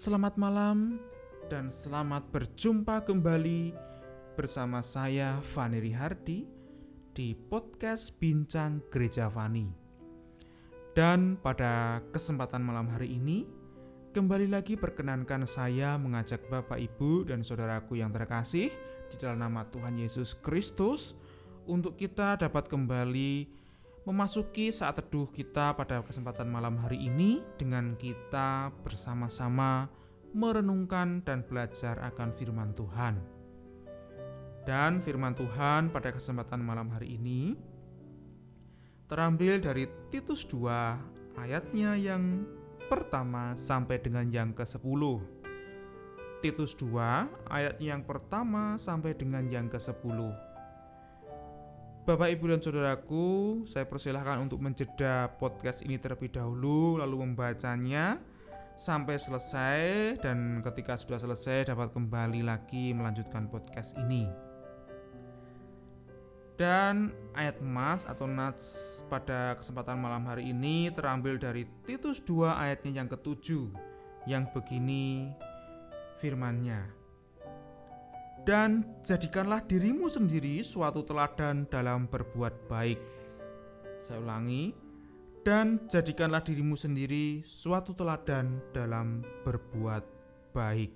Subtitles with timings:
[0.00, 0.96] Selamat malam
[1.52, 3.76] dan selamat berjumpa kembali
[4.32, 6.48] bersama saya Fani Rihardi
[7.12, 9.68] di podcast Bincang Gereja Fani.
[10.96, 13.44] Dan pada kesempatan malam hari ini,
[14.16, 18.72] kembali lagi perkenankan saya mengajak Bapak Ibu dan saudaraku yang terkasih
[19.12, 21.12] di dalam nama Tuhan Yesus Kristus
[21.68, 23.59] untuk kita dapat kembali
[24.08, 29.92] memasuki saat teduh kita pada kesempatan malam hari ini dengan kita bersama-sama
[30.32, 33.20] merenungkan dan belajar akan firman Tuhan.
[34.64, 37.56] Dan firman Tuhan pada kesempatan malam hari ini
[39.10, 42.46] terambil dari Titus 2 ayatnya yang
[42.86, 45.02] pertama sampai dengan yang ke-10.
[46.40, 50.18] Titus 2 ayat yang pertama sampai dengan yang ke-10.
[52.00, 53.28] Bapak, Ibu, dan Saudaraku,
[53.68, 58.16] saya persilahkan untuk menjeda podcast ini terlebih dahulu, lalu membacanya
[58.80, 59.78] sampai selesai,
[60.16, 64.24] dan ketika sudah selesai dapat kembali lagi melanjutkan podcast ini.
[66.56, 73.04] Dan ayat emas atau nats pada kesempatan malam hari ini terambil dari Titus 2 ayatnya
[73.04, 73.76] yang ketujuh,
[74.24, 75.36] yang begini
[76.16, 76.99] firmannya
[78.48, 83.00] dan jadikanlah dirimu sendiri suatu teladan dalam berbuat baik.
[84.00, 84.72] Saya ulangi,
[85.44, 90.04] dan jadikanlah dirimu sendiri suatu teladan dalam berbuat
[90.52, 90.92] baik.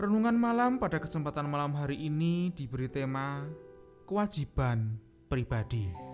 [0.00, 3.46] Renungan malam pada kesempatan malam hari ini diberi tema
[4.08, 4.98] kewajiban
[5.30, 6.11] pribadi.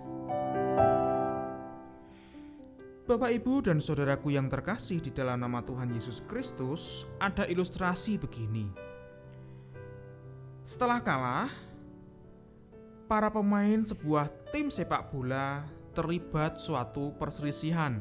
[3.09, 8.69] Bapak, Ibu, dan saudaraku yang terkasih di dalam nama Tuhan Yesus Kristus, ada ilustrasi begini.
[10.69, 11.49] Setelah kalah,
[13.09, 15.65] para pemain sebuah tim sepak bola
[15.97, 17.97] terlibat suatu perselisihan.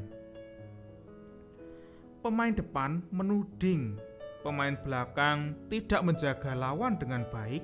[2.19, 3.95] Pemain depan menuding
[4.43, 7.63] pemain belakang tidak menjaga lawan dengan baik,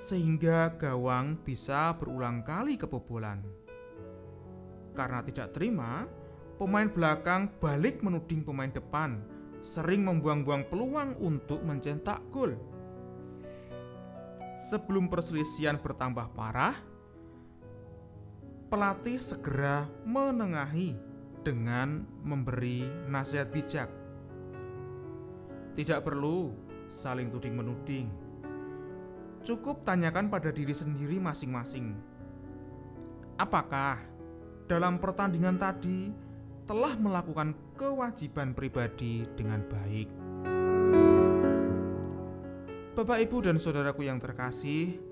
[0.00, 3.44] sehingga gawang bisa berulang kali kebobolan.
[4.96, 6.08] Karena tidak terima,
[6.60, 9.24] pemain belakang balik menuding pemain depan,
[9.64, 12.52] sering membuang-buang peluang untuk mencetak gol.
[14.68, 16.76] Sebelum perselisihan bertambah parah,
[18.68, 21.00] pelatih segera menengahi
[21.40, 23.88] dengan memberi nasihat bijak.
[25.80, 26.52] Tidak perlu
[26.92, 28.12] saling tuding menuding.
[29.40, 31.96] Cukup tanyakan pada diri sendiri masing-masing.
[33.40, 33.96] Apakah
[34.68, 36.28] dalam pertandingan tadi
[36.70, 40.06] telah melakukan kewajiban pribadi dengan baik.
[42.94, 45.02] Bapak, ibu, dan saudaraku yang terkasih,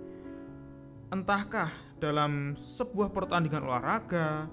[1.10, 4.46] entahkah dalam sebuah pertandingan olahraga,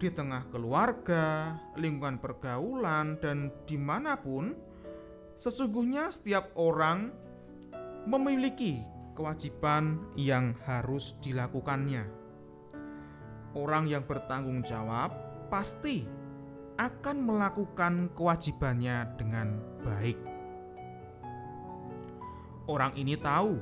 [0.00, 4.56] di tengah keluarga, lingkungan pergaulan, dan di mana pun,
[5.36, 7.12] sesungguhnya setiap orang
[8.08, 8.80] memiliki
[9.12, 12.08] kewajiban yang harus dilakukannya.
[13.52, 15.12] Orang yang bertanggung jawab
[15.52, 16.15] pasti
[16.76, 20.20] akan melakukan kewajibannya dengan baik.
[22.68, 23.56] Orang ini tahu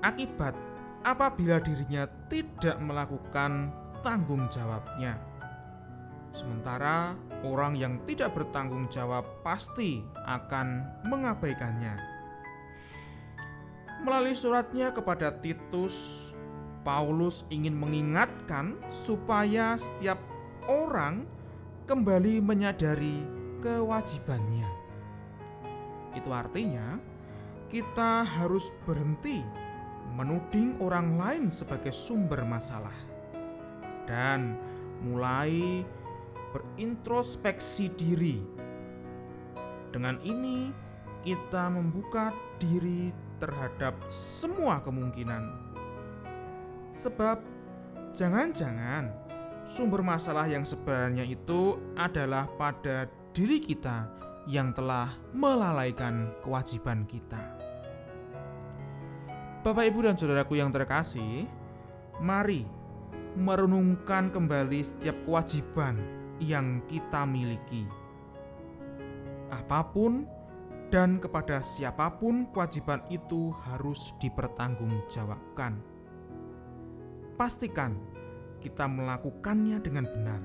[0.00, 0.56] akibat
[1.04, 3.68] apabila dirinya tidak melakukan
[4.00, 5.20] tanggung jawabnya.
[6.34, 7.14] Sementara
[7.46, 11.94] orang yang tidak bertanggung jawab pasti akan mengabaikannya.
[14.02, 16.28] Melalui suratnya kepada Titus,
[16.84, 20.20] Paulus ingin mengingatkan supaya setiap
[20.68, 21.24] orang
[21.84, 23.20] kembali menyadari
[23.60, 24.68] kewajibannya.
[26.16, 26.96] Itu artinya
[27.68, 29.44] kita harus berhenti
[30.16, 32.96] menuding orang lain sebagai sumber masalah
[34.08, 34.56] dan
[35.04, 35.84] mulai
[36.56, 38.40] berintrospeksi diri.
[39.92, 40.72] Dengan ini,
[41.20, 45.50] kita membuka diri terhadap semua kemungkinan,
[46.94, 47.42] sebab
[48.14, 49.23] jangan-jangan
[49.64, 54.08] sumber masalah yang sebenarnya itu adalah pada diri kita
[54.44, 57.40] yang telah melalaikan kewajiban kita.
[59.64, 61.48] Bapak, ibu, dan saudaraku yang terkasih,
[62.20, 62.68] mari
[63.34, 65.96] merenungkan kembali setiap kewajiban
[66.38, 67.88] yang kita miliki.
[69.48, 70.28] Apa pun
[70.92, 75.80] dan kepada siapa pun kewajiban itu harus dipertanggungjawabkan.
[77.34, 77.98] Pastikan
[78.64, 80.42] kita melakukannya dengan benar.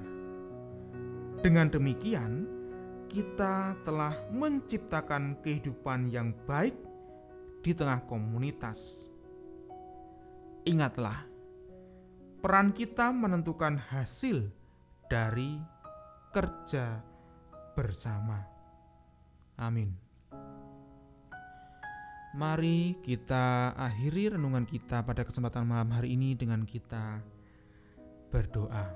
[1.40, 2.44] Dengan demikian,
[3.08, 6.76] kita telah menciptakan kehidupan yang baik
[7.64, 9.08] di tengah komunitas.
[10.68, 11.24] Ingatlah,
[12.44, 14.52] peran kita menentukan hasil
[15.08, 15.56] dari
[16.36, 17.00] kerja
[17.74, 18.44] bersama.
[19.56, 19.96] Amin.
[22.30, 27.39] Mari kita akhiri renungan kita pada kesempatan malam hari ini dengan kita
[28.30, 28.96] berdoa.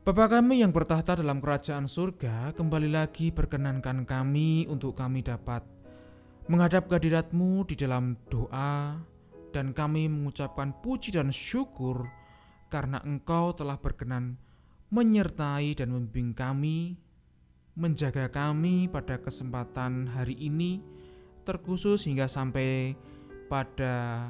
[0.00, 5.60] Bapa kami yang bertahta dalam kerajaan surga, kembali lagi perkenankan kami untuk kami dapat
[6.48, 8.96] menghadap kehadiratmu di dalam doa,
[9.52, 12.06] dan kami mengucapkan puji dan syukur
[12.70, 14.38] karena Engkau telah berkenan
[14.90, 16.98] menyertai dan membimbing kami,
[17.78, 20.82] menjaga kami pada kesempatan hari ini,
[21.46, 22.98] terkhusus hingga sampai
[23.46, 24.26] pada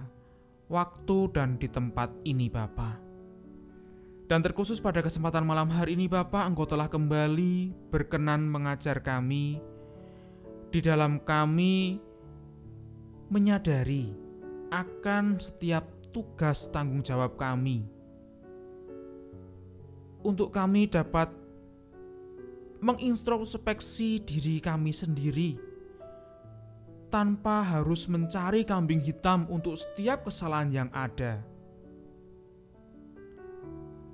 [0.68, 3.09] waktu dan di tempat ini Bapa.
[4.30, 9.58] Dan terkhusus pada kesempatan malam hari ini Bapak, Engkau telah kembali berkenan mengajar kami
[10.70, 11.98] di dalam kami
[13.26, 14.14] menyadari
[14.70, 15.82] akan setiap
[16.14, 17.82] tugas tanggung jawab kami
[20.22, 21.34] untuk kami dapat
[22.78, 25.58] mengintrospeksi diri kami sendiri
[27.10, 31.42] tanpa harus mencari kambing hitam untuk setiap kesalahan yang ada.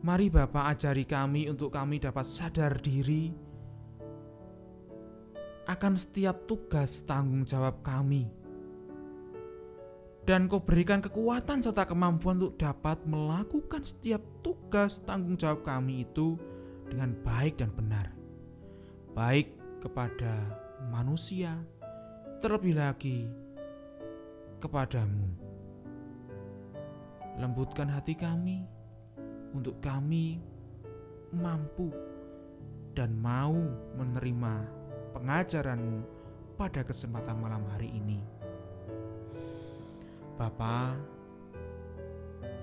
[0.07, 3.35] Mari Bapak ajari kami untuk kami dapat sadar diri
[5.67, 8.31] akan setiap tugas tanggung jawab kami
[10.23, 16.39] dan kau berikan kekuatan serta kemampuan untuk dapat melakukan setiap tugas tanggung jawab kami itu
[16.87, 18.07] dengan baik dan benar.
[19.11, 20.39] Baik kepada
[20.87, 21.59] manusia,
[22.39, 23.27] terlebih lagi
[24.63, 25.35] kepadamu.
[27.43, 28.76] Lembutkan hati kami
[29.57, 30.37] untuk kami
[31.33, 31.89] mampu
[32.93, 33.57] dan mau
[33.97, 34.55] menerima
[35.17, 36.05] pengajaranmu
[36.61, 38.21] pada kesempatan malam hari ini.
[40.37, 40.93] Bapa,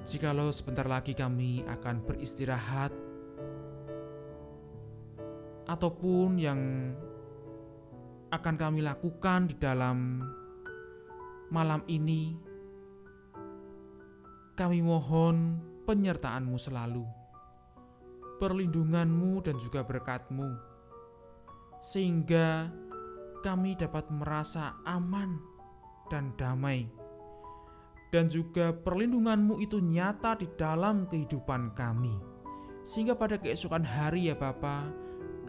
[0.06, 2.94] jikalau sebentar lagi kami akan beristirahat
[5.66, 6.62] ataupun yang
[8.30, 10.22] akan kami lakukan di dalam
[11.50, 12.38] malam ini,
[14.54, 17.06] kami mohon penyertaan-Mu selalu,
[18.40, 20.50] perlindungan-Mu dan juga berkat-Mu,
[21.84, 22.72] sehingga
[23.44, 25.36] kami dapat merasa aman
[26.08, 27.04] dan damai
[28.14, 32.14] dan juga perlindunganmu itu nyata di dalam kehidupan kami.
[32.86, 34.86] Sehingga pada keesokan hari ya Bapa,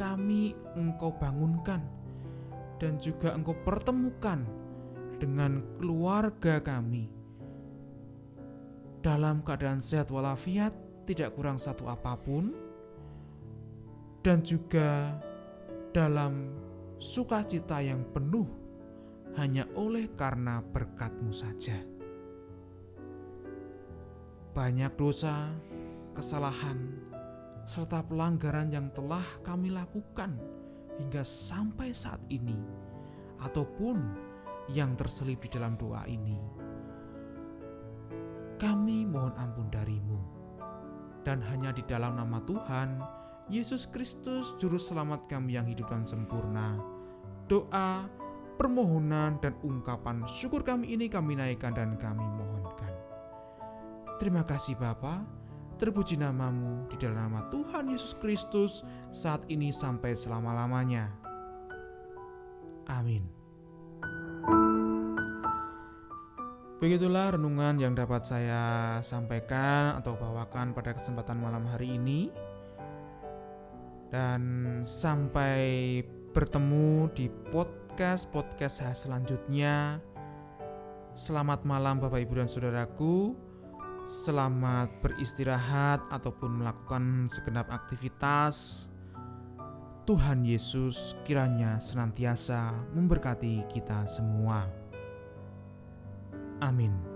[0.00, 1.84] kami engkau bangunkan
[2.80, 4.48] dan juga engkau pertemukan
[5.20, 7.12] dengan keluarga kami.
[9.04, 10.72] Dalam keadaan sehat walafiat,
[11.04, 12.56] tidak kurang satu apa pun,
[14.24, 15.20] dan juga
[15.92, 16.56] dalam
[16.96, 18.48] sukacita yang penuh
[19.36, 21.94] hanya oleh karena berkatmu saja
[24.54, 25.50] banyak dosa,
[26.14, 26.78] kesalahan,
[27.66, 30.38] serta pelanggaran yang telah kami lakukan
[30.94, 32.54] hingga sampai saat ini,
[33.42, 33.98] ataupun
[34.70, 36.38] yang terselip di dalam doa ini.
[38.64, 40.16] Kami mohon ampun darimu,
[41.20, 42.96] dan hanya di dalam nama Tuhan,
[43.52, 46.80] Yesus Kristus, Juru Selamat kami yang hidup dan sempurna,
[47.44, 48.08] doa,
[48.56, 52.88] permohonan, dan ungkapan syukur kami ini kami naikkan dan kami mohonkan.
[54.16, 55.28] Terima kasih Bapa,
[55.76, 58.80] terpuji namamu di dalam nama Tuhan Yesus Kristus
[59.12, 61.12] saat ini sampai selama-lamanya.
[62.88, 63.28] Amin.
[66.82, 72.34] Begitulah renungan yang dapat saya sampaikan atau bawakan pada kesempatan malam hari ini.
[74.10, 74.42] Dan
[74.82, 76.02] sampai
[76.34, 80.02] bertemu di podcast-podcast selanjutnya.
[81.14, 83.38] Selamat malam Bapak Ibu dan Saudaraku.
[84.10, 88.90] Selamat beristirahat ataupun melakukan segenap aktivitas.
[90.04, 94.83] Tuhan Yesus kiranya senantiasa memberkati kita semua.
[96.60, 97.13] Amin.